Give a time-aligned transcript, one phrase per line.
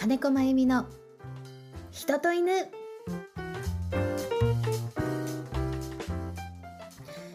[0.00, 0.86] 金子真由美の
[1.90, 2.50] 人と犬。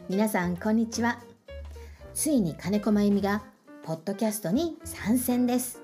[0.09, 1.19] 皆さんこんにちは。
[2.15, 3.43] ついに金子真由美が
[3.83, 5.83] ポッドキャストに参戦です。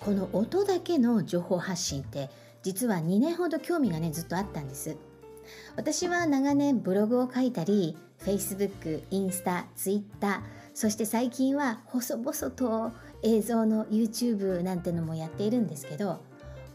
[0.00, 2.28] この音だけの情報発信って
[2.64, 4.96] 実は2年ほど興味がねずっとあったんです。
[5.76, 10.42] 私は長年ブログを書いたり Facebook、インスタ、Twitter
[10.74, 12.90] そして最近は細々と
[13.22, 16.20] 映像の YouTube なんてのもやっているんですけど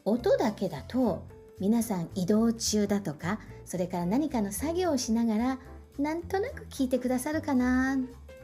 [0.05, 1.25] 音だけだと
[1.59, 5.59] 皆さん移動中だとかそれから何かの作業をしながら
[5.99, 7.97] なんとなく聞いてくださるかな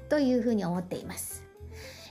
[0.10, 1.44] というふうに思っています。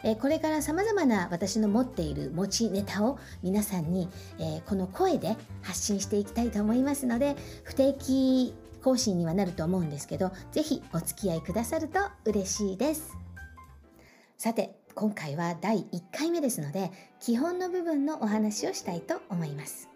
[0.04, 4.08] えこれから様々な私の持っている持ちネタを皆さんに、
[4.40, 13.16] えこの声で発信していきたいと思いますので不定期更新にはなると思うんですけど是非お付き合いくださると嬉しいです。
[14.38, 19.88] さて今回は第1回目ですので基本の部分のお話をしたいと思います。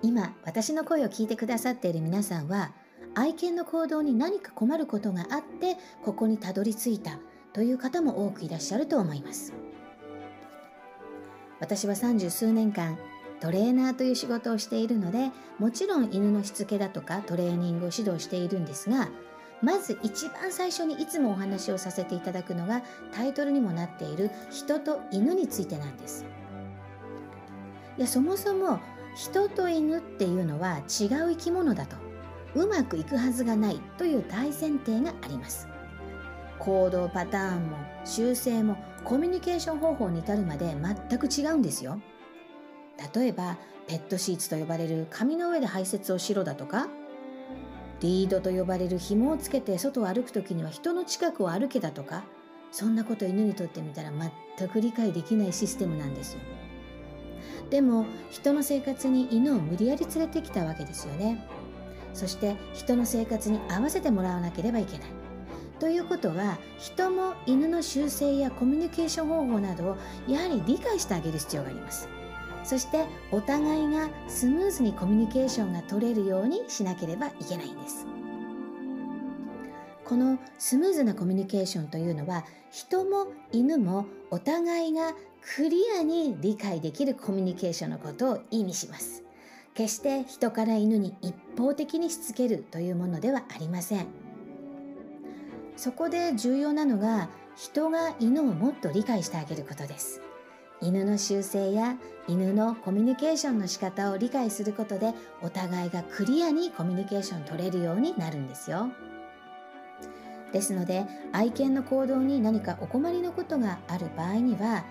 [0.00, 2.72] 今私の声を聞いてくださっている皆さんは
[3.14, 7.18] 愛犬の行動に何か困ることがあってここにたどり着いた
[7.52, 9.52] という方も多くいらっしゃると思います。
[11.60, 12.96] 私は三十数年間
[13.40, 19.08] トレーナーという仕事をしているのでもちろん犬のしつけだとかトレーニングを指導しているんですが
[19.62, 26.24] まず一番最初にいつもお話をさせていただくのがタイトルにもなっている人と犬についてなんです。
[27.96, 28.78] いやそもそも
[29.16, 31.96] 人と犬っていうのは違う生き物だと。
[32.54, 35.68] うまくいくはずがないという大前提があります。
[36.58, 40.76] 行動パターンも修正もコミュニケーション方法に至るまで
[41.08, 42.00] 全く違うんですよ。
[43.14, 43.56] 例えば
[43.86, 46.88] ペットシーツと呼ばれる紙の上で排泄をしろだとか
[48.00, 52.22] リードと呼ばれる紐をつけて外を歩く時には人の近くを歩けだとか
[52.70, 54.10] そんなこと犬にとってみたら
[54.56, 56.40] 全く理解できないシステムなんですよ。
[57.70, 61.44] でも人の生活に犬を無理やり連れてきたわけですよね。
[62.14, 65.08] そして人の生活に合わせてもらわなければいけない。
[65.78, 72.08] ということは人も犬の習性やコミュニケーション方法などをやはり理解してあげる必要があります。
[72.68, 78.06] そしてお互いがスムーズにコミュニケーションが取れるようにしなければいけないんです。
[80.04, 85.14] このスムーズなコミュニケーションというのは人も犬もお互いが
[85.56, 89.24] クリアに理解できるコミュニケーションのことを意味します。
[89.72, 94.06] 決して人から犬に一方的にしつけるというものではありません。
[95.74, 100.20] そこで重要なのが人が犬をもっと理解してあげることです。
[100.80, 101.96] 犬の習性や
[102.28, 105.12] 犬のコミュニケーションの仕方を理解することで
[105.42, 108.88] お互いがクリアにコミュニケーション取れるようになるんですよ。
[110.52, 114.84] ですので愛犬の行動に何かお困りのことがある場合には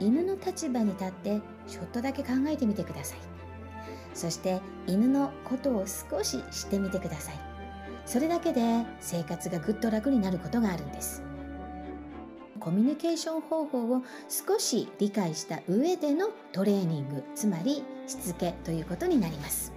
[0.00, 3.18] 犬の立場に立ってちょっとだけ考えてみてください。
[4.14, 7.34] そして犬のことを少し知ってみてください。
[8.06, 11.22] それだけで生活がぐっと楽になることがあるんです。
[12.62, 19.72] コミュニケーション方法を少し理解した上でのトレーニングつまりしつけということになります。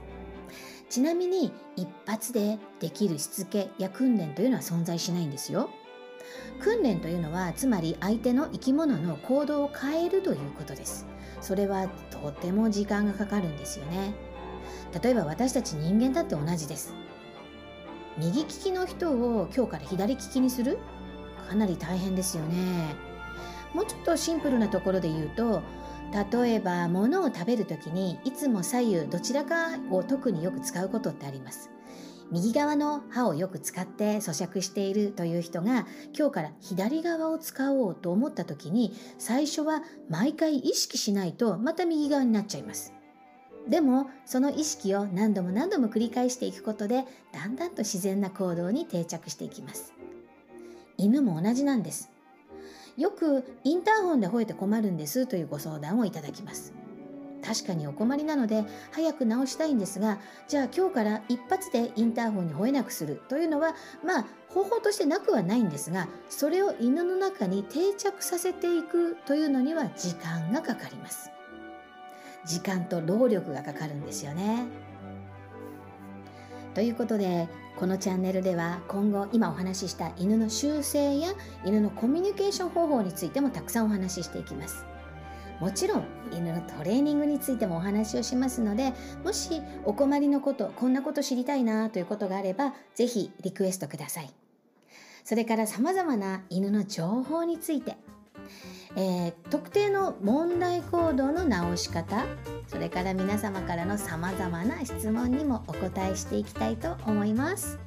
[0.87, 5.71] ちなみに一発でできるしつけや訓練というのは存在しないんですよ。
[6.61, 11.07] 訓練というのはつまり相手の生き物の行動を変えるということです。
[11.41, 14.13] それはとても時間がかかるんですよね。
[15.01, 16.93] 例えば私たち人間だって同じです。
[18.19, 20.77] 右利きの人を今日から左利きにする？
[21.45, 22.95] かなり大変ですよね。
[23.73, 25.61] もうちょっとシンプルなところで言うと
[26.31, 31.69] 例えば物を食べる時にいつも左右どちらかを特によく使うことってあります。
[32.31, 35.85] 右側の歯をよく使って咀嚼しているという人が
[36.17, 42.93] 今日から左側を使おうと思った時に最初は毎回意識しないとまた右側になっちゃいます。
[43.67, 49.94] でもその意識を何度も何度も繰り返していくことでだんだんと自然な行動に定着していきます。
[50.97, 52.11] 犬も同じなんです。
[52.97, 56.73] よくインターホンで吠えて困るんですというご相談をいただきます。
[57.45, 71.29] 確かにお困りなので早く直したいんですがじゃあ今日から一発でインターホンに吠えなくするというのはまあ方法としてなくはないんですがそれを犬の中に定着させていくというのには時間がかかります
[72.45, 74.65] 時間と労力がかかるんですよね
[76.73, 81.33] ということでこのチャンネルでは今後今お話しした犬の習性や
[81.65, 84.85] 犬のコミュニケーション方法についてもたくさんお話ししていきます。
[85.59, 88.93] もちろん犬のトレーニングについてもお話をしますので
[89.23, 94.33] もしお困りのことこんなこと知りたいなということがあればぜひリクエストください。
[95.23, 97.97] それから様々な犬の情報について
[98.95, 102.25] えー、特定の問題行動の直し方
[102.67, 107.77] それから皆様からのさまざまな質問にもお答えしていきたいと思います。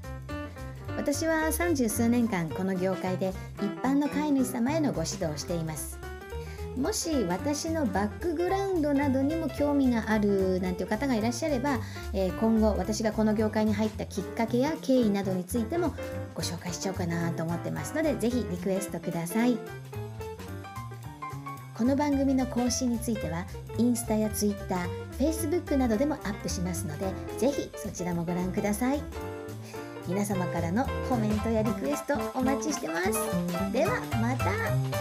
[0.96, 5.99] 私は三十数年間この業界で一般の飼い主様へのご指導をしています。
[6.76, 11.78] もし私のバックグラウンドなどにも興味があるなんていう方がいらっしゃれば、
[12.12, 15.94] えー、今後私がこの業界に入ったきっかけや経緯などについても
[16.34, 19.58] ご紹介しちゃおうかなと思ってますので是非リクエストください。
[21.78, 23.46] この番組の更新については
[23.78, 24.82] インスタやツイッター、
[25.16, 27.06] フェイスブックなどでもアップしますので
[27.38, 29.00] ぜひそちらもご覧ください。
[30.08, 33.12] 皆様からのコメントやリクエストお待ちしてます。
[33.72, 34.98] ではまた。